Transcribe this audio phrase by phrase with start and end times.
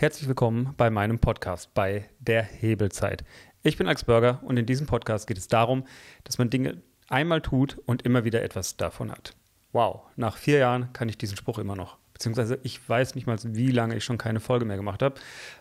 [0.00, 3.22] Herzlich willkommen bei meinem Podcast bei der Hebelzeit.
[3.62, 5.84] Ich bin Alex Burger und in diesem Podcast geht es darum,
[6.24, 9.36] dass man Dinge einmal tut und immer wieder etwas davon hat.
[9.72, 13.38] Wow, nach vier Jahren kann ich diesen Spruch immer noch beziehungsweise ich weiß nicht mal,
[13.42, 15.14] wie lange ich schon keine Folge mehr gemacht habe.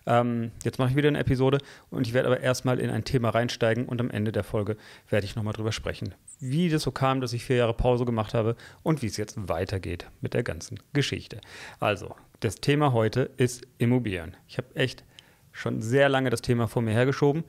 [0.06, 1.60] Ähm, jetzt mache ich wieder eine Episode
[1.90, 4.76] und ich werde aber erstmal in ein Thema reinsteigen und am Ende der Folge
[5.10, 8.33] werde ich nochmal drüber sprechen, wie das so kam, dass ich vier Jahre Pause gemacht
[8.33, 11.40] habe und wie es jetzt weitergeht mit der ganzen Geschichte.
[11.79, 14.36] Also, das Thema heute ist Immobilien.
[14.50, 15.05] Ich habe echt
[15.54, 17.46] schon sehr lange das Thema vor mir hergeschoben,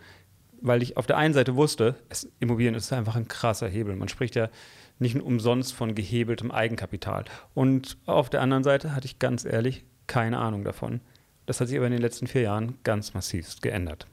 [0.61, 3.97] weil ich auf der einen Seite wusste, es, Immobilien ist einfach ein krasser Hebel.
[3.97, 4.51] Man spricht ja
[5.01, 7.25] nicht umsonst von gehebeltem Eigenkapital.
[7.55, 11.01] Und auf der anderen Seite hatte ich ganz ehrlich keine Ahnung davon.
[11.47, 14.07] Das hat sich aber in den letzten vier Jahren ganz massiv geändert.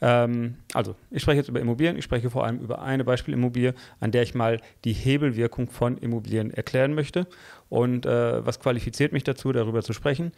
[0.00, 1.96] Ähm, also, ich spreche jetzt über Immobilien.
[1.96, 6.50] Ich spreche vor allem über eine Beispielimmobilie, an der ich mal die Hebelwirkung von Immobilien
[6.50, 7.26] erklären möchte.
[7.68, 10.32] Und äh, was qualifiziert mich dazu, darüber zu sprechen?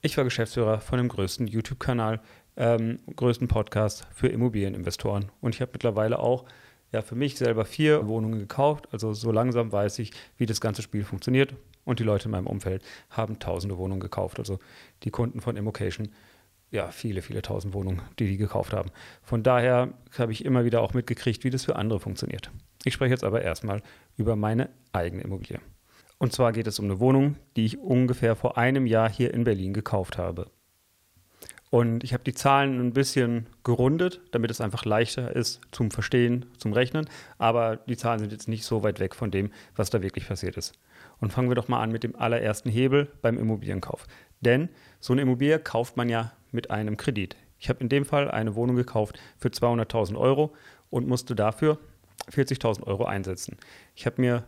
[0.00, 2.20] Ich war Geschäftsführer von dem größten YouTube-Kanal,
[2.56, 5.30] ähm, größten Podcast für Immobilieninvestoren.
[5.40, 6.44] Und ich habe mittlerweile auch
[6.92, 8.88] ja für mich selber vier Wohnungen gekauft.
[8.92, 11.54] Also so langsam weiß ich, wie das ganze Spiel funktioniert.
[11.84, 14.38] Und die Leute in meinem Umfeld haben tausende Wohnungen gekauft.
[14.38, 14.58] Also
[15.04, 16.10] die Kunden von Immocation,
[16.70, 18.90] ja, viele, viele tausend Wohnungen, die die gekauft haben.
[19.22, 22.50] Von daher habe ich immer wieder auch mitgekriegt, wie das für andere funktioniert.
[22.84, 23.82] Ich spreche jetzt aber erstmal
[24.16, 25.60] über meine eigene Immobilie.
[26.18, 29.44] Und zwar geht es um eine Wohnung, die ich ungefähr vor einem Jahr hier in
[29.44, 30.50] Berlin gekauft habe.
[31.70, 36.46] Und ich habe die Zahlen ein bisschen gerundet, damit es einfach leichter ist zum Verstehen,
[36.56, 37.08] zum Rechnen.
[37.36, 40.56] Aber die Zahlen sind jetzt nicht so weit weg von dem, was da wirklich passiert
[40.56, 40.72] ist.
[41.20, 44.06] Und fangen wir doch mal an mit dem allerersten Hebel beim Immobilienkauf.
[44.40, 44.68] Denn
[45.00, 47.36] so eine Immobilie kauft man ja mit einem Kredit.
[47.58, 50.54] Ich habe in dem Fall eine Wohnung gekauft für 200.000 Euro
[50.90, 51.78] und musste dafür
[52.30, 53.56] 40.000 Euro einsetzen.
[53.94, 54.44] Ich habe mir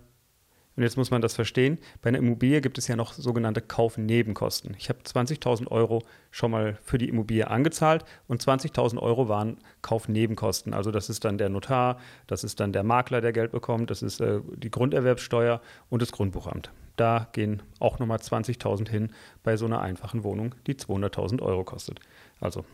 [0.77, 1.79] und jetzt muss man das verstehen.
[2.01, 4.75] Bei einer Immobilie gibt es ja noch sogenannte Kaufnebenkosten.
[4.79, 10.73] Ich habe 20.000 Euro schon mal für die Immobilie angezahlt und 20.000 Euro waren Kaufnebenkosten.
[10.73, 14.03] Also das ist dann der Notar, das ist dann der Makler, der Geld bekommt, das
[14.03, 16.71] ist äh, die Grunderwerbssteuer und das Grundbuchamt.
[16.97, 19.11] Da gehen auch nochmal 20.000 hin
[19.43, 21.99] bei so einer einfachen Wohnung, die 200.000 Euro kostet.
[22.41, 22.65] Also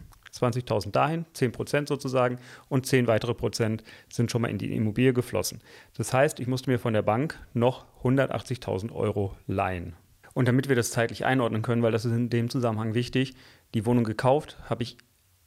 [0.40, 2.38] 20.000 dahin, 10 Prozent sozusagen
[2.68, 5.60] und 10 weitere Prozent sind schon mal in die Immobilie geflossen.
[5.96, 9.94] Das heißt, ich musste mir von der Bank noch 180.000 Euro leihen.
[10.34, 13.34] Und damit wir das zeitlich einordnen können, weil das ist in dem Zusammenhang wichtig,
[13.74, 14.98] die Wohnung gekauft habe ich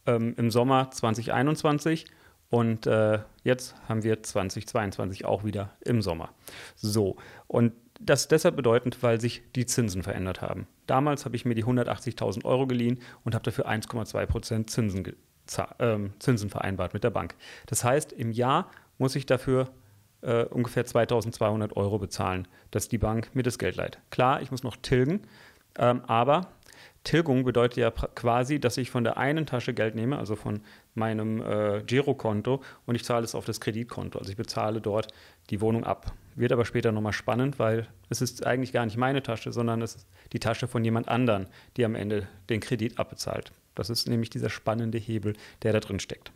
[0.07, 2.07] ähm, im Sommer 2021
[2.49, 6.33] und äh, jetzt haben wir 2022 auch wieder im Sommer.
[6.75, 7.17] So,
[7.47, 10.67] und das ist deshalb bedeutend, weil sich die Zinsen verändert haben.
[10.87, 15.97] Damals habe ich mir die 180.000 Euro geliehen und habe dafür 1,2 Prozent Zinsen, äh,
[16.19, 17.35] Zinsen vereinbart mit der Bank.
[17.67, 19.69] Das heißt, im Jahr muss ich dafür
[20.21, 23.99] äh, ungefähr 2.200 Euro bezahlen, dass die Bank mir das Geld leiht.
[24.09, 25.21] Klar, ich muss noch tilgen,
[25.77, 26.47] ähm, aber
[27.03, 30.61] Tilgung bedeutet ja quasi, dass ich von der einen Tasche Geld nehme, also von
[30.95, 34.19] meinem äh, Girokonto, und ich zahle es auf das Kreditkonto.
[34.19, 35.07] Also ich bezahle dort
[35.49, 36.11] die Wohnung ab.
[36.39, 39.95] Wird aber später nochmal spannend, weil es ist eigentlich gar nicht meine Tasche, sondern es
[39.97, 43.51] ist die Tasche von jemand anderen, die am Ende den Kredit abbezahlt.
[43.75, 46.31] Das ist nämlich dieser spannende Hebel, der da drin steckt.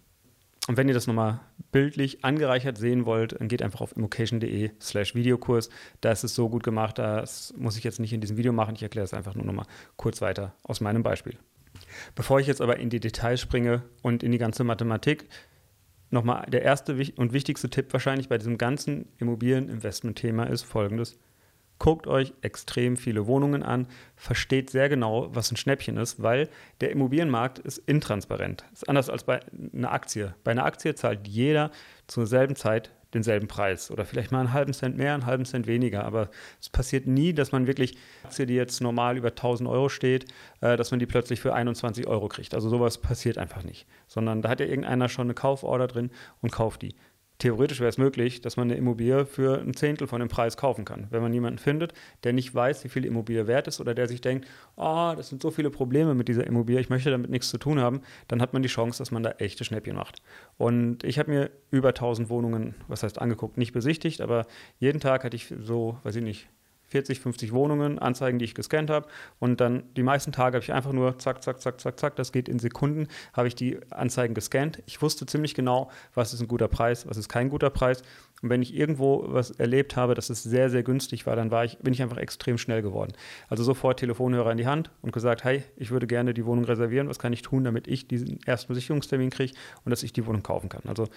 [0.67, 1.39] Und wenn ihr das nochmal
[1.71, 5.69] bildlich angereichert sehen wollt, dann geht einfach auf immocation.de slash Videokurs.
[6.01, 8.75] Da ist es so gut gemacht, das muss ich jetzt nicht in diesem Video machen.
[8.75, 11.37] Ich erkläre es einfach nur nochmal kurz weiter aus meinem Beispiel.
[12.13, 15.29] Bevor ich jetzt aber in die Details springe und in die ganze Mathematik,
[16.13, 21.18] nochmal der erste und wichtigste Tipp wahrscheinlich bei diesem ganzen Immobilieninvestment-Thema ist folgendes.
[21.79, 26.47] Guckt euch extrem viele Wohnungen an, versteht sehr genau, was ein Schnäppchen ist, weil
[26.79, 28.63] der Immobilienmarkt ist intransparent.
[28.72, 29.41] Ist anders als bei
[29.74, 30.34] einer Aktie.
[30.44, 31.72] Bei einer Aktie zahlt jeder
[32.07, 35.68] zur selben Zeit denselben Preis oder vielleicht mal einen halben Cent mehr, einen halben Cent
[35.68, 36.03] weniger.
[36.06, 36.29] Aber
[36.59, 40.25] es passiert nie, dass man wirklich Aktie, die jetzt normal über 1000 Euro steht,
[40.62, 42.53] äh, dass man die plötzlich für 21 Euro kriegt.
[42.53, 46.51] Also sowas passiert einfach nicht, sondern da hat ja irgendeiner schon eine Kauforder drin und
[46.51, 46.96] kauft die
[47.39, 50.85] theoretisch wäre es möglich, dass man eine Immobilie für ein Zehntel von dem Preis kaufen
[50.85, 51.07] kann.
[51.09, 54.07] Wenn man jemanden findet, der nicht weiß, wie viel die Immobilie wert ist oder der
[54.07, 57.49] sich denkt, oh, das sind so viele Probleme mit dieser Immobilie, ich möchte damit nichts
[57.49, 60.21] zu tun haben, dann hat man die Chance, dass man da echte Schnäppchen macht.
[60.57, 64.45] Und ich habe mir über 1000 Wohnungen, was heißt angeguckt, nicht besichtigt, aber
[64.80, 66.47] jeden Tag hatte ich so, weiß ich nicht,
[66.94, 69.07] 40, 50 Wohnungen, Anzeigen, die ich gescannt habe.
[69.40, 72.31] Und dann die meisten Tage habe ich einfach nur zack, zack, zack, zack, zack, das
[72.31, 74.84] geht in Sekunden, habe ich die Anzeigen gescannt.
[74.86, 78.04] Ich wusste ziemlich genau, was ist ein guter Preis, was ist kein guter Preis.
[78.44, 81.66] Und wenn ich irgendwo was erlebt habe, dass es sehr, sehr günstig war, dann war
[81.66, 83.13] ich, bin ich einfach extrem schnell geworden.
[83.50, 87.10] Also sofort Telefonhörer in die Hand und gesagt, hey, ich würde gerne die Wohnung reservieren.
[87.10, 89.54] Was kann ich tun, damit ich diesen ersten Besichtigungstermin kriege
[89.84, 90.84] und dass ich die Wohnung kaufen kann?
[90.86, 91.07] Also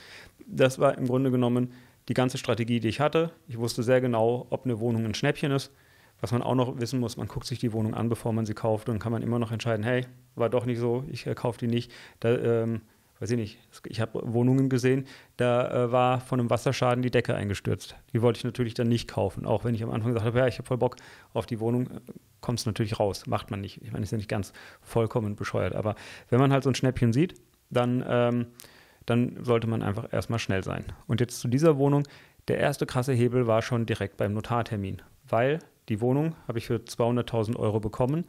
[0.46, 1.74] das war im Grunde genommen
[2.08, 3.32] die ganze Strategie, die ich hatte.
[3.48, 5.72] Ich wusste sehr genau, ob eine Wohnung ein Schnäppchen ist,
[6.20, 8.54] was man auch noch wissen muss, man guckt sich die Wohnung an, bevor man sie
[8.54, 11.58] kauft und kann man immer noch entscheiden, hey, war doch nicht so, ich äh, kaufe
[11.58, 11.92] die nicht.
[12.20, 12.82] Da, ähm,
[13.18, 15.06] weiß ich nicht, ich habe Wohnungen gesehen,
[15.36, 17.96] da äh, war von einem Wasserschaden die Decke eingestürzt.
[18.12, 20.46] Die wollte ich natürlich dann nicht kaufen, auch wenn ich am Anfang gesagt habe, ja,
[20.46, 20.96] ich habe voll Bock
[21.32, 22.00] auf die Wohnung, äh,
[22.40, 23.82] kommt es natürlich raus, macht man nicht.
[23.82, 25.96] Ich meine, ist ja nicht ganz vollkommen bescheuert, aber
[26.30, 27.34] wenn man halt so ein Schnäppchen sieht,
[27.70, 28.46] dann, ähm,
[29.06, 30.84] dann sollte man einfach erstmal schnell sein.
[31.06, 32.02] Und jetzt zu dieser Wohnung,
[32.48, 36.76] der erste krasse Hebel war schon direkt beim Notartermin, weil die Wohnung habe ich für
[36.76, 38.26] 200.000 Euro bekommen.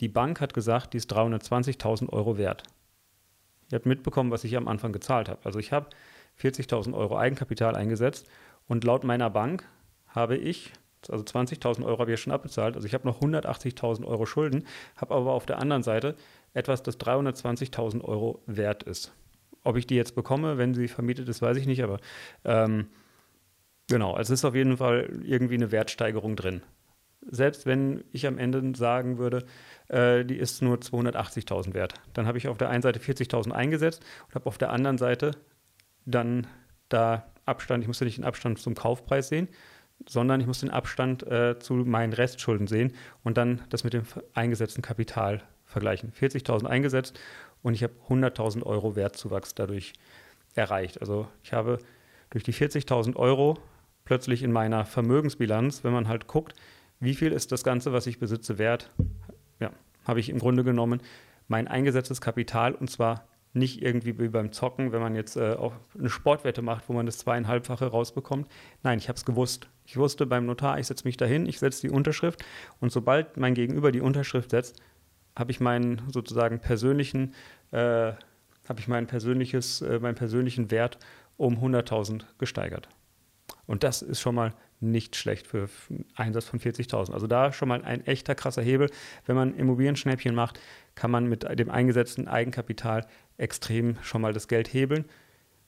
[0.00, 2.62] Die Bank hat gesagt, die ist 320.000 Euro wert.
[3.70, 5.40] Ihr habt mitbekommen, was ich am Anfang gezahlt habe.
[5.44, 5.88] Also ich habe
[6.40, 8.28] 40.000 Euro Eigenkapital eingesetzt
[8.66, 9.68] und laut meiner Bank
[10.06, 10.72] habe ich,
[11.08, 14.64] also 20.000 Euro habe ich ja schon abbezahlt, also ich habe noch 180.000 Euro Schulden,
[14.96, 16.14] habe aber auf der anderen Seite
[16.54, 19.12] etwas, das 320.000 Euro wert ist.
[19.64, 21.98] Ob ich die jetzt bekomme, wenn sie vermietet ist, weiß ich nicht, aber
[22.44, 22.88] ähm,
[23.88, 26.62] genau, also es ist auf jeden Fall irgendwie eine Wertsteigerung drin
[27.30, 29.44] selbst wenn ich am Ende sagen würde,
[29.88, 34.02] äh, die ist nur 280.000 wert, dann habe ich auf der einen Seite 40.000 eingesetzt
[34.28, 35.32] und habe auf der anderen Seite
[36.06, 36.46] dann
[36.88, 39.48] da Abstand, ich musste nicht den Abstand zum Kaufpreis sehen,
[40.06, 42.92] sondern ich muss den Abstand äh, zu meinen Restschulden sehen
[43.24, 44.04] und dann das mit dem
[44.34, 46.12] eingesetzten Kapital vergleichen.
[46.12, 47.18] 40.000 eingesetzt
[47.62, 49.92] und ich habe 100.000 Euro Wertzuwachs dadurch
[50.54, 51.00] erreicht.
[51.00, 51.78] Also ich habe
[52.30, 53.58] durch die 40.000 Euro
[54.04, 56.54] plötzlich in meiner Vermögensbilanz, wenn man halt guckt,
[57.00, 58.90] wie viel ist das Ganze, was ich besitze, wert?
[59.60, 59.70] Ja,
[60.04, 61.00] habe ich im Grunde genommen
[61.46, 65.72] mein eingesetztes Kapital und zwar nicht irgendwie wie beim Zocken, wenn man jetzt äh, auch
[65.98, 68.46] eine Sportwette macht, wo man das zweieinhalbfache rausbekommt.
[68.82, 69.68] Nein, ich habe es gewusst.
[69.86, 72.44] Ich wusste beim Notar, ich setze mich dahin, ich setze die Unterschrift
[72.80, 74.82] und sobald mein Gegenüber die Unterschrift setzt,
[75.38, 77.34] habe ich meinen sozusagen persönlichen,
[77.70, 78.12] äh,
[78.68, 80.98] habe ich mein persönliches, äh, meinen persönlichen Wert
[81.36, 82.88] um 100.000 gesteigert.
[83.66, 87.12] Und das ist schon mal nicht schlecht für einen Einsatz von 40.000.
[87.12, 88.90] Also da schon mal ein echter krasser Hebel.
[89.26, 90.60] Wenn man Immobilienschnäppchen macht,
[90.94, 93.06] kann man mit dem eingesetzten Eigenkapital
[93.36, 95.04] extrem schon mal das Geld hebeln.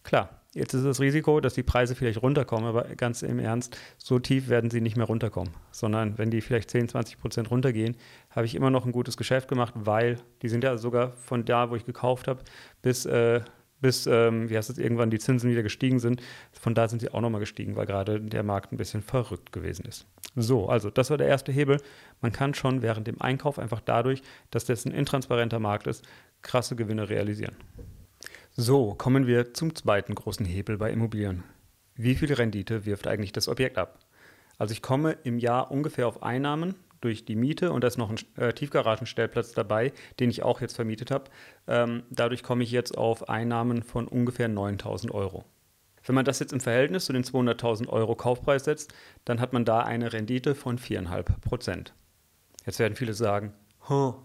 [0.02, 4.18] Klar, jetzt ist das Risiko, dass die Preise vielleicht runterkommen, aber ganz im Ernst, so
[4.18, 7.96] tief werden sie nicht mehr runterkommen, sondern wenn die vielleicht 10, 20 Prozent runtergehen,
[8.30, 11.70] habe ich immer noch ein gutes Geschäft gemacht, weil die sind ja sogar von da,
[11.70, 12.42] wo ich gekauft habe,
[12.82, 13.40] bis äh,
[13.80, 16.22] bis, ähm, wie heißt es, irgendwann die Zinsen wieder gestiegen sind.
[16.52, 19.84] Von da sind sie auch nochmal gestiegen, weil gerade der Markt ein bisschen verrückt gewesen
[19.86, 20.06] ist.
[20.36, 21.78] So, also das war der erste Hebel.
[22.20, 26.04] Man kann schon während dem Einkauf einfach dadurch, dass das ein intransparenter Markt ist,
[26.42, 27.56] krasse Gewinne realisieren.
[28.62, 31.44] So, kommen wir zum zweiten großen Hebel bei Immobilien.
[31.94, 34.00] Wie viel Rendite wirft eigentlich das Objekt ab?
[34.58, 38.10] Also ich komme im Jahr ungefähr auf Einnahmen durch die Miete und da ist noch
[38.10, 41.30] ein äh, Tiefgaragenstellplatz dabei, den ich auch jetzt vermietet habe.
[41.66, 45.46] Ähm, dadurch komme ich jetzt auf Einnahmen von ungefähr 9000 Euro.
[46.04, 48.92] Wenn man das jetzt im Verhältnis zu den 200.000 Euro Kaufpreis setzt,
[49.24, 51.94] dann hat man da eine Rendite von 4,5 Prozent.
[52.66, 53.54] Jetzt werden viele sagen,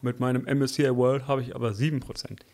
[0.01, 2.45] mit meinem MSCI World habe ich aber 7 Prozent.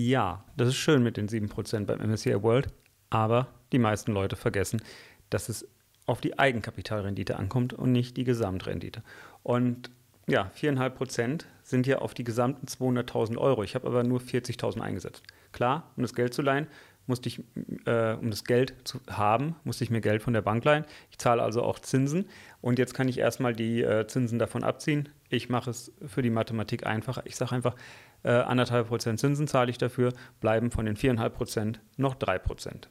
[0.00, 2.68] Ja, das ist schön mit den 7 Prozent beim MSCI World,
[3.10, 4.80] aber die meisten Leute vergessen,
[5.28, 5.66] dass es
[6.06, 9.02] auf die Eigenkapitalrendite ankommt und nicht die Gesamtrendite.
[9.42, 9.90] Und
[10.28, 13.64] ja, 4,5 Prozent sind ja auf die gesamten 200.000 Euro.
[13.64, 15.24] Ich habe aber nur 40.000 eingesetzt.
[15.50, 16.68] Klar, um das Geld zu leihen,
[17.08, 17.42] musste ich,
[17.86, 20.84] äh, um das Geld zu haben, musste ich mir Geld von der Bank leihen.
[21.10, 22.26] Ich zahle also auch Zinsen
[22.60, 25.08] und jetzt kann ich erstmal die äh, Zinsen davon abziehen.
[25.28, 27.22] Ich mache es für die Mathematik einfacher.
[27.24, 27.74] Ich sage einfach,
[28.22, 32.88] äh, anderthalb Prozent Zinsen zahle ich dafür, bleiben von den 4,5 Prozent noch 3 Prozent.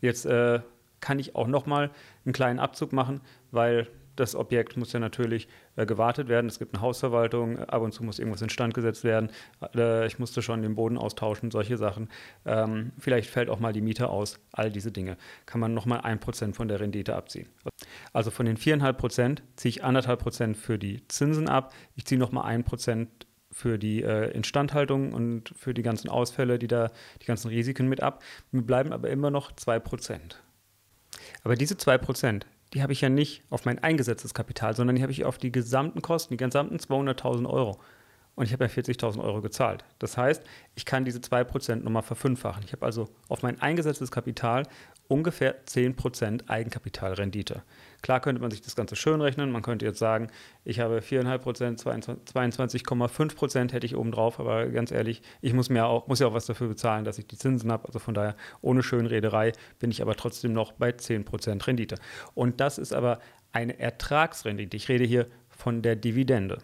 [0.00, 0.60] Jetzt äh,
[1.00, 1.90] kann ich auch nochmal
[2.24, 6.46] einen kleinen Abzug machen, weil das Objekt muss ja natürlich äh, gewartet werden.
[6.46, 9.30] Es gibt eine Hausverwaltung, ab und zu muss irgendwas instand gesetzt werden.
[9.74, 12.08] Äh, ich musste schon den Boden austauschen, solche Sachen.
[12.44, 14.38] Ähm, vielleicht fällt auch mal die Miete aus.
[14.52, 15.16] All diese Dinge
[15.46, 17.48] kann man nochmal ein Prozent von der Rendite abziehen.
[18.12, 21.74] Also von den viereinhalb Prozent ziehe ich anderthalb Prozent für die Zinsen ab.
[21.94, 26.68] Ich ziehe nochmal ein Prozent für die äh, Instandhaltung und für die ganzen Ausfälle, die
[26.68, 26.90] da,
[27.20, 28.22] die ganzen Risiken mit ab.
[28.50, 30.42] Mir bleiben aber immer noch zwei Prozent.
[31.44, 32.42] Aber diese 2%,
[32.74, 35.52] die habe ich ja nicht auf mein eingesetztes Kapital, sondern die habe ich auf die
[35.52, 37.78] gesamten Kosten, die gesamten 200.000 Euro.
[38.34, 39.84] Und ich habe ja 40.000 Euro gezahlt.
[39.98, 40.42] Das heißt,
[40.74, 42.62] ich kann diese 2% nochmal verfünffachen.
[42.64, 44.64] Ich habe also auf mein eingesetztes Kapital
[45.06, 47.62] ungefähr 10% Eigenkapitalrendite.
[48.00, 49.52] Klar könnte man sich das Ganze schön rechnen.
[49.52, 50.28] Man könnte jetzt sagen,
[50.64, 54.40] ich habe 4,5%, 22,5% hätte ich oben drauf.
[54.40, 57.26] Aber ganz ehrlich, ich muss, mir auch, muss ja auch was dafür bezahlen, dass ich
[57.26, 57.86] die Zinsen habe.
[57.86, 61.96] Also von daher, ohne Schönrederei bin ich aber trotzdem noch bei 10% Rendite.
[62.34, 63.18] Und das ist aber
[63.52, 64.76] eine Ertragsrendite.
[64.76, 66.58] Ich rede hier von der Dividende.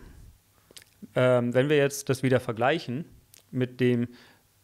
[1.14, 3.05] Ähm, wenn wir jetzt das wieder vergleichen
[3.50, 4.09] mit dem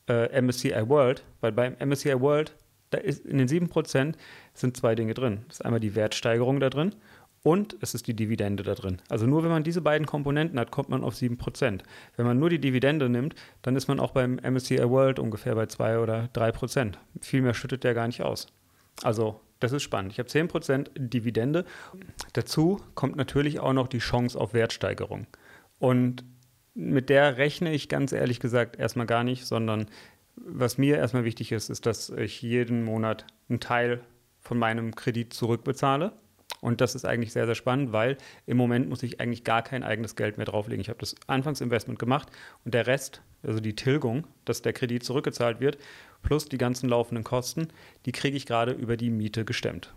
[0.09, 2.55] äh, MSCI World, weil beim MSCI World,
[2.91, 4.15] da ist in den 7%
[4.53, 5.43] sind zwei Dinge drin.
[5.49, 6.95] Das ist einmal die Wertsteigerung da drin
[7.43, 9.01] und es ist die Dividende da drin.
[9.09, 11.81] Also nur wenn man diese beiden Komponenten hat, kommt man auf 7%.
[12.17, 15.67] Wenn man nur die Dividende nimmt, dann ist man auch beim MSCI World ungefähr bei
[15.67, 16.95] 2 oder 3%.
[17.21, 18.47] Viel mehr schüttet der gar nicht aus.
[19.03, 20.13] Also das ist spannend.
[20.13, 21.65] Ich habe 10% Dividende.
[22.33, 25.27] Dazu kommt natürlich auch noch die Chance auf Wertsteigerung.
[25.85, 26.25] Und
[26.73, 29.85] mit der rechne ich ganz ehrlich gesagt erstmal gar nicht, sondern
[30.35, 34.01] was mir erstmal wichtig ist, ist, dass ich jeden Monat einen Teil
[34.41, 36.13] von meinem Kredit zurückbezahle.
[36.63, 39.83] Und das ist eigentlich sehr, sehr spannend, weil im Moment muss ich eigentlich gar kein
[39.83, 40.81] eigenes Geld mehr drauflegen.
[40.81, 42.31] Ich habe das Anfangsinvestment gemacht
[42.65, 45.77] und der Rest, also die Tilgung, dass der Kredit zurückgezahlt wird,
[46.23, 47.69] plus die ganzen laufenden Kosten,
[48.07, 49.93] die kriege ich gerade über die Miete gestemmt.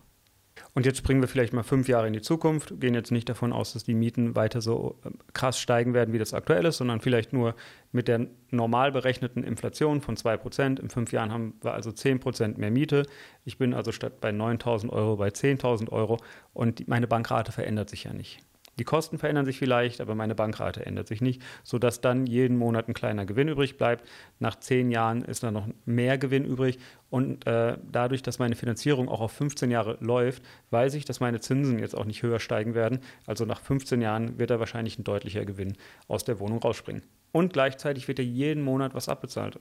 [0.77, 3.51] Und jetzt springen wir vielleicht mal fünf Jahre in die Zukunft, gehen jetzt nicht davon
[3.51, 7.01] aus, dass die Mieten weiter so äh, krass steigen werden, wie das aktuell ist, sondern
[7.01, 7.55] vielleicht nur
[7.91, 10.79] mit der normal berechneten Inflation von 2%.
[10.79, 13.07] In fünf Jahren haben wir also 10% mehr Miete.
[13.43, 16.19] Ich bin also statt bei 9.000 Euro bei 10.000 Euro
[16.53, 18.37] und meine Bankrate verändert sich ja nicht.
[18.79, 22.87] Die Kosten verändern sich vielleicht, aber meine Bankrate ändert sich nicht, sodass dann jeden Monat
[22.87, 24.07] ein kleiner Gewinn übrig bleibt.
[24.39, 26.77] Nach zehn Jahren ist dann noch mehr Gewinn übrig.
[27.09, 31.39] Und äh, dadurch, dass meine Finanzierung auch auf 15 Jahre läuft, weiß ich, dass meine
[31.39, 32.99] Zinsen jetzt auch nicht höher steigen werden.
[33.25, 37.03] Also nach 15 Jahren wird da wahrscheinlich ein deutlicher Gewinn aus der Wohnung rausspringen.
[37.31, 39.59] Und gleichzeitig wird ja jeden Monat was abbezahlt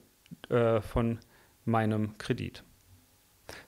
[0.48, 1.18] äh, von
[1.64, 2.64] meinem Kredit.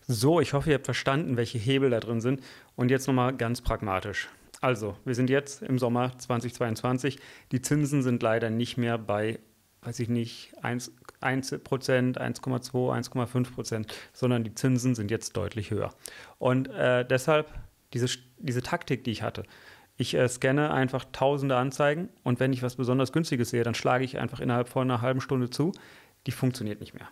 [0.07, 2.43] So, ich hoffe, ihr habt verstanden, welche Hebel da drin sind.
[2.75, 4.28] Und jetzt nochmal ganz pragmatisch.
[4.61, 7.19] Also, wir sind jetzt im Sommer 2022.
[7.53, 9.38] Die Zinsen sind leider nicht mehr bei,
[9.83, 15.71] weiß ich nicht, 1, 1 Prozent, 1,2, 1,5 Prozent, sondern die Zinsen sind jetzt deutlich
[15.71, 15.95] höher.
[16.38, 17.53] Und äh, deshalb
[17.93, 19.45] diese, diese Taktik, die ich hatte,
[19.97, 24.05] ich äh, scanne einfach tausende Anzeigen und wenn ich was besonders Günstiges sehe, dann schlage
[24.05, 25.73] ich einfach innerhalb von einer halben Stunde zu.
[26.27, 27.09] Die funktioniert nicht mehr.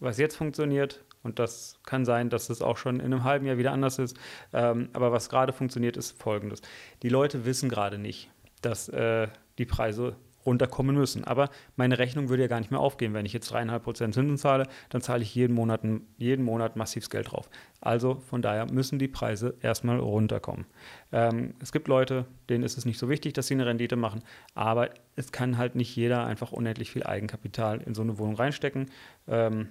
[0.00, 3.58] Was jetzt funktioniert, und das kann sein, dass es auch schon in einem halben Jahr
[3.58, 4.16] wieder anders ist.
[4.52, 6.62] Ähm, aber was gerade funktioniert, ist Folgendes.
[7.02, 8.30] Die Leute wissen gerade nicht,
[8.62, 9.28] dass äh,
[9.58, 10.16] die Preise
[10.48, 11.24] runterkommen müssen.
[11.24, 13.14] Aber meine Rechnung würde ja gar nicht mehr aufgehen.
[13.14, 15.82] Wenn ich jetzt dreieinhalb Prozent Zinsen zahle, dann zahle ich jeden Monat,
[16.16, 17.48] jeden Monat massives Geld drauf.
[17.80, 20.66] Also von daher müssen die Preise erstmal runterkommen.
[21.12, 24.22] Ähm, es gibt Leute, denen ist es nicht so wichtig, dass sie eine Rendite machen,
[24.54, 28.90] aber es kann halt nicht jeder einfach unendlich viel Eigenkapital in so eine Wohnung reinstecken.
[29.28, 29.68] Ähm,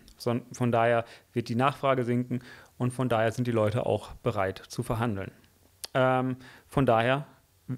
[0.51, 2.39] von daher wird die Nachfrage sinken
[2.77, 5.31] und von daher sind die Leute auch bereit zu verhandeln.
[5.93, 7.25] Ähm, von daher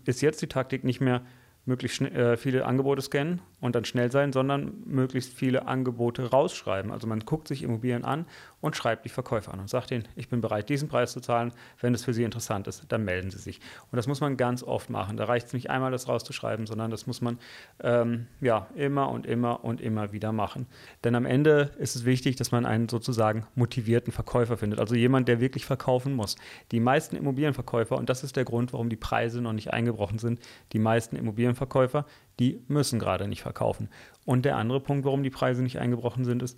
[0.05, 1.21] ist jetzt die Taktik nicht mehr,
[1.69, 6.91] möglichst äh, viele Angebote scannen und dann schnell sein, sondern möglichst viele Angebote rausschreiben.
[6.91, 8.25] Also man guckt sich Immobilien an
[8.61, 11.51] und schreibt die Verkäufer an und sagt ihnen, ich bin bereit, diesen Preis zu zahlen.
[11.79, 13.59] Wenn es für Sie interessant ist, dann melden Sie sich.
[13.91, 15.17] Und das muss man ganz oft machen.
[15.17, 17.37] Da reicht es nicht einmal, das rauszuschreiben, sondern das muss man
[17.81, 20.67] ähm, ja immer und immer und immer wieder machen.
[21.03, 24.79] Denn am Ende ist es wichtig, dass man einen sozusagen motivierten Verkäufer findet.
[24.79, 26.35] Also jemand, der wirklich verkaufen muss.
[26.71, 30.39] Die meisten Immobilienverkäufer, und das ist der Grund, warum die Preise noch nicht eingebrochen sind,
[30.73, 32.05] die meisten Immobilienverkäufer,
[32.39, 33.89] die müssen gerade nicht verkaufen.
[34.25, 36.57] Und der andere Punkt, warum die Preise nicht eingebrochen sind, ist,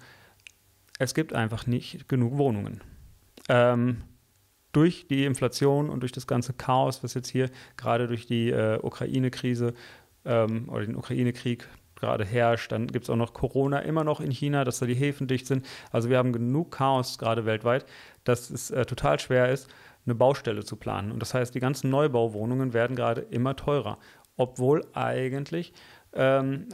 [0.99, 2.81] es gibt einfach nicht genug Wohnungen.
[3.49, 4.03] Ähm,
[4.71, 8.79] durch die Inflation und durch das ganze Chaos, was jetzt hier gerade durch die äh,
[8.81, 9.73] Ukraine-Krise
[10.25, 14.31] ähm, oder den Ukraine-Krieg gerade herrscht, dann gibt es auch noch Corona immer noch in
[14.31, 15.65] China, dass da die Häfen dicht sind.
[15.91, 17.85] Also wir haben genug Chaos gerade weltweit,
[18.23, 19.69] dass es äh, total schwer ist,
[20.05, 21.11] eine Baustelle zu planen.
[21.11, 23.97] Und das heißt, die ganzen Neubauwohnungen werden gerade immer teurer
[24.41, 25.71] obwohl eigentlich
[26.13, 26.67] ähm,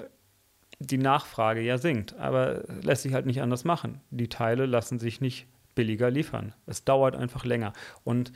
[0.80, 2.18] die Nachfrage ja sinkt.
[2.18, 4.02] Aber lässt sich halt nicht anders machen.
[4.10, 6.54] Die Teile lassen sich nicht billiger liefern.
[6.66, 7.74] Es dauert einfach länger.
[8.04, 8.32] Und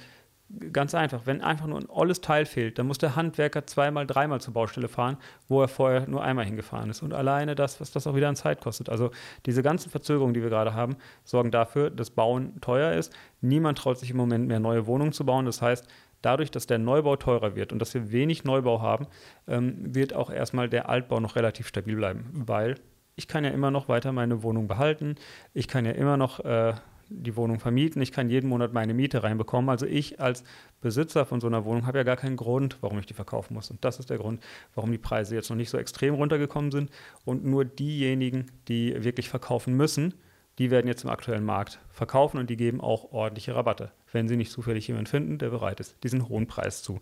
[0.73, 4.41] ganz einfach, wenn einfach nur ein olles Teil fehlt, dann muss der Handwerker zweimal, dreimal
[4.41, 7.01] zur Baustelle fahren, wo er vorher nur einmal hingefahren ist.
[7.01, 8.89] Und alleine das, was das auch wieder an Zeit kostet.
[8.89, 9.11] Also
[9.45, 13.13] diese ganzen Verzögerungen, die wir gerade haben, sorgen dafür, dass Bauen teuer ist.
[13.39, 15.45] Niemand traut sich im Moment mehr neue Wohnungen zu bauen.
[15.45, 15.87] Das heißt,
[16.21, 19.07] dadurch, dass der Neubau teurer wird und dass wir wenig Neubau haben,
[19.47, 22.75] ähm, wird auch erstmal der Altbau noch relativ stabil bleiben, weil
[23.15, 25.15] ich kann ja immer noch weiter meine Wohnung behalten,
[25.53, 26.73] ich kann ja immer noch äh,
[27.11, 29.69] die Wohnung vermieten, ich kann jeden Monat meine Miete reinbekommen.
[29.69, 30.43] Also ich als
[30.79, 33.69] Besitzer von so einer Wohnung habe ja gar keinen Grund, warum ich die verkaufen muss.
[33.69, 34.41] Und das ist der Grund,
[34.73, 36.89] warum die Preise jetzt noch nicht so extrem runtergekommen sind
[37.25, 40.13] und nur diejenigen, die wirklich verkaufen müssen,
[40.61, 44.37] die werden jetzt im aktuellen Markt verkaufen und die geben auch ordentliche Rabatte, wenn sie
[44.37, 47.01] nicht zufällig jemanden finden, der bereit ist, diesen hohen Preis zu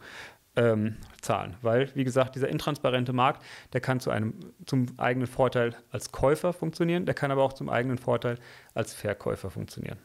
[0.56, 1.58] ähm, zahlen.
[1.62, 4.34] Weil, wie gesagt, dieser intransparente Markt, der kann zu einem,
[4.66, 8.38] zum eigenen Vorteil als Käufer funktionieren, der kann aber auch zum eigenen Vorteil
[8.76, 9.98] als Verkäufer funktionieren.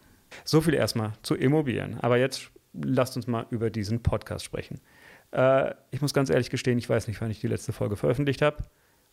[0.42, 2.00] So viel erstmal zu Immobilien.
[2.00, 4.80] Aber jetzt lasst uns mal über diesen Podcast sprechen.
[5.30, 8.42] Äh, ich muss ganz ehrlich gestehen, ich weiß nicht, wann ich die letzte Folge veröffentlicht
[8.42, 8.64] habe.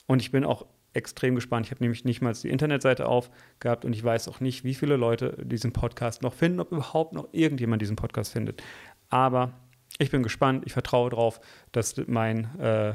[0.08, 1.66] Und ich bin auch extrem gespannt.
[1.66, 4.98] Ich habe nämlich nicht mal die Internetseite aufgehabt und ich weiß auch nicht, wie viele
[4.98, 8.62] Leute diesen Podcast noch finden, ob überhaupt noch irgendjemand diesen Podcast findet.
[9.10, 9.54] Aber
[10.00, 11.40] ich bin gespannt, ich vertraue darauf,
[11.72, 12.94] dass mein äh,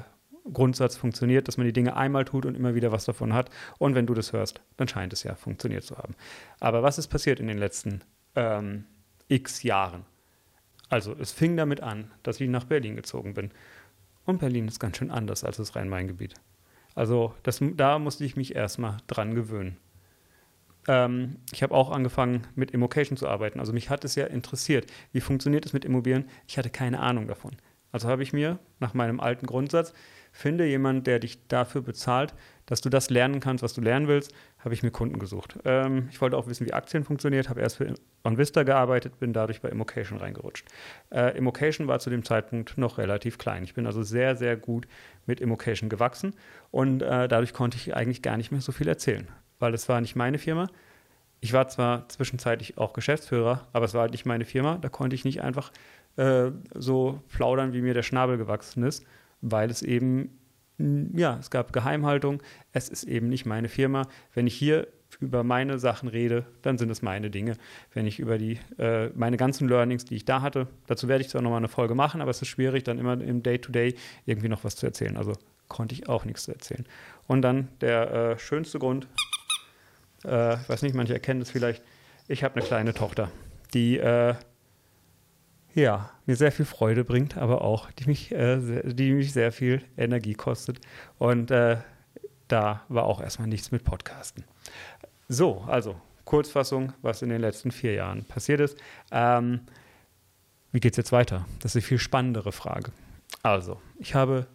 [0.52, 3.50] Grundsatz funktioniert, dass man die Dinge einmal tut und immer wieder was davon hat.
[3.78, 6.14] Und wenn du das hörst, dann scheint es ja funktioniert zu haben.
[6.60, 8.02] Aber was ist passiert in den letzten
[8.34, 8.84] ähm,
[9.28, 10.04] x Jahren?
[10.88, 13.50] Also es fing damit an, dass ich nach Berlin gezogen bin.
[14.24, 16.34] Und Berlin ist ganz schön anders als das Rhein-Main-Gebiet.
[16.96, 19.76] Also das, da musste ich mich erstmal dran gewöhnen.
[20.88, 23.60] Ähm, ich habe auch angefangen mit Immocation zu arbeiten.
[23.60, 26.24] Also mich hat es ja interessiert, wie funktioniert es mit Immobilien.
[26.48, 27.52] Ich hatte keine Ahnung davon.
[27.96, 29.94] Also habe ich mir nach meinem alten Grundsatz
[30.36, 32.34] Finde jemanden, der dich dafür bezahlt,
[32.66, 35.58] dass du das lernen kannst, was du lernen willst, habe ich mir Kunden gesucht.
[35.64, 39.62] Ähm, ich wollte auch wissen, wie Aktien funktioniert, habe erst für OnVista gearbeitet, bin dadurch
[39.62, 40.66] bei Immocation reingerutscht.
[41.10, 43.64] Äh, Immocation war zu dem Zeitpunkt noch relativ klein.
[43.64, 44.86] Ich bin also sehr, sehr gut
[45.24, 46.34] mit Immocation gewachsen
[46.70, 49.26] und äh, dadurch konnte ich eigentlich gar nicht mehr so viel erzählen,
[49.58, 50.68] weil es war nicht meine Firma.
[51.40, 54.76] Ich war zwar zwischenzeitlich auch Geschäftsführer, aber es war halt nicht meine Firma.
[54.76, 55.70] Da konnte ich nicht einfach
[56.16, 59.04] äh, so plaudern, wie mir der Schnabel gewachsen ist
[59.40, 60.38] weil es eben,
[60.78, 62.42] ja, es gab Geheimhaltung,
[62.72, 64.08] es ist eben nicht meine Firma.
[64.34, 64.88] Wenn ich hier
[65.20, 67.56] über meine Sachen rede, dann sind es meine Dinge.
[67.94, 71.30] Wenn ich über die, äh, meine ganzen Learnings, die ich da hatte, dazu werde ich
[71.30, 73.96] zwar nochmal eine Folge machen, aber es ist schwierig, dann immer im Day-to-Day -Day
[74.26, 75.16] irgendwie noch was zu erzählen.
[75.16, 75.32] Also
[75.68, 76.84] konnte ich auch nichts zu erzählen.
[77.26, 79.06] Und dann der äh, schönste Grund,
[80.24, 81.82] äh, weiß nicht, manche erkennen das vielleicht,
[82.28, 83.30] ich habe eine kleine Tochter,
[83.72, 84.34] die äh,
[85.76, 89.52] ja, mir sehr viel Freude bringt, aber auch, die mich, äh, sehr, die mich sehr
[89.52, 90.80] viel Energie kostet.
[91.18, 91.76] Und äh,
[92.48, 94.44] da war auch erstmal nichts mit Podcasten.
[95.28, 98.78] So, also Kurzfassung, was in den letzten vier Jahren passiert ist.
[99.12, 99.60] Ähm,
[100.72, 101.44] wie geht es jetzt weiter?
[101.60, 102.90] Das ist eine viel spannendere Frage.
[103.42, 104.46] Also, ich habe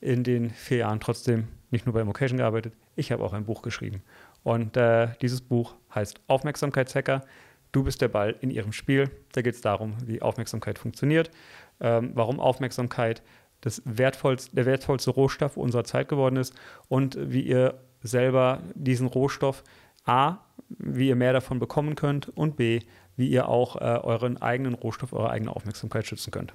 [0.00, 3.62] in den vier Jahren trotzdem nicht nur bei Immocation gearbeitet, ich habe auch ein Buch
[3.62, 4.02] geschrieben.
[4.42, 7.24] Und äh, dieses Buch heißt Aufmerksamkeitshacker
[7.72, 9.10] Du bist der Ball in ihrem Spiel.
[9.32, 11.30] Da geht es darum, wie Aufmerksamkeit funktioniert,
[11.80, 13.22] ähm, warum Aufmerksamkeit
[13.60, 16.54] das wertvollste, der wertvollste Rohstoff unserer Zeit geworden ist
[16.88, 19.64] und wie ihr selber diesen Rohstoff
[20.04, 22.80] A, wie ihr mehr davon bekommen könnt und B,
[23.16, 26.52] wie ihr auch äh, euren eigenen Rohstoff, eure eigene Aufmerksamkeit schützen könnt.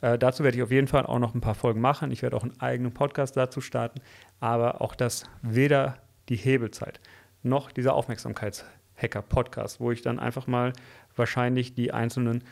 [0.00, 2.10] Äh, dazu werde ich auf jeden Fall auch noch ein paar Folgen machen.
[2.10, 4.00] Ich werde auch einen eigenen Podcast dazu starten,
[4.38, 5.96] aber auch das weder
[6.28, 7.00] die Hebelzeit
[7.42, 8.64] noch dieser Aufmerksamkeits
[9.00, 10.72] Hacker-Podcast, wo ich dann einfach mal
[11.16, 12.44] wahrscheinlich die einzelnen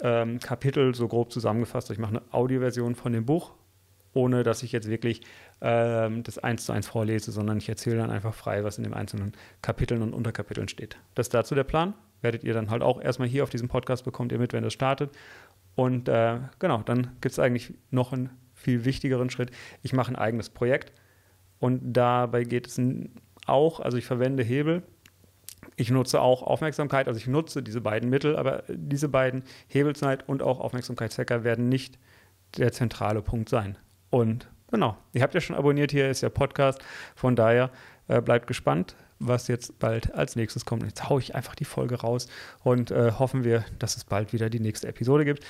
[0.00, 1.90] ähm, Kapitel so grob zusammengefasst.
[1.90, 3.52] Ich mache eine Audioversion von dem Buch,
[4.12, 5.22] ohne dass ich jetzt wirklich
[5.60, 8.94] ähm, das eins zu eins vorlese, sondern ich erzähle dann einfach frei, was in den
[8.94, 10.98] einzelnen Kapiteln und Unterkapiteln steht.
[11.14, 11.94] Das ist dazu der Plan.
[12.20, 14.72] Werdet ihr dann halt auch erstmal hier auf diesem Podcast bekommt ihr mit, wenn das
[14.72, 15.10] startet.
[15.74, 19.50] Und äh, genau, dann gibt es eigentlich noch einen viel wichtigeren Schritt.
[19.82, 20.92] Ich mache ein eigenes Projekt
[21.58, 22.80] und dabei geht es
[23.46, 24.82] auch, also ich verwende Hebel,
[25.76, 30.42] ich nutze auch Aufmerksamkeit, also ich nutze diese beiden Mittel, aber diese beiden Hebelzeit und
[30.42, 31.98] auch Aufmerksamkeitshacker werden nicht
[32.58, 33.78] der zentrale Punkt sein.
[34.10, 36.80] Und genau, ihr habt ja schon abonniert, hier ist der Podcast,
[37.14, 37.70] von daher
[38.08, 40.82] äh, bleibt gespannt, was jetzt bald als nächstes kommt.
[40.82, 42.26] Jetzt haue ich einfach die Folge raus
[42.62, 45.44] und äh, hoffen wir, dass es bald wieder die nächste Episode gibt.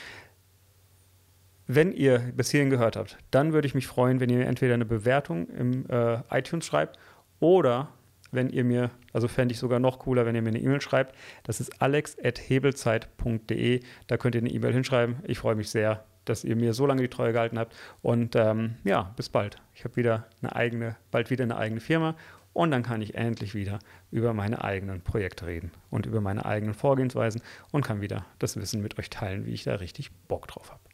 [1.66, 4.74] Wenn ihr bis hierhin gehört habt, dann würde ich mich freuen, wenn ihr mir entweder
[4.74, 6.98] eine Bewertung im äh, iTunes schreibt
[7.40, 7.88] oder
[8.32, 11.14] wenn ihr mir, also fände ich sogar noch cooler, wenn ihr mir eine E-Mail schreibt.
[11.44, 13.80] Das ist alex.hebelzeit.de.
[14.08, 15.16] Da könnt ihr eine E-Mail hinschreiben.
[15.24, 17.76] Ich freue mich sehr, dass ihr mir so lange die Treue gehalten habt.
[18.00, 19.58] Und ähm, ja, bis bald.
[19.74, 22.16] Ich habe wieder eine eigene, bald wieder eine eigene Firma.
[22.54, 23.78] Und dann kann ich endlich wieder
[24.10, 27.40] über meine eigenen Projekte reden und über meine eigenen Vorgehensweisen
[27.70, 30.91] und kann wieder das Wissen mit euch teilen, wie ich da richtig Bock drauf habe.